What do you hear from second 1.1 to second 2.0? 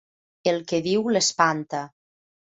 l'espanta.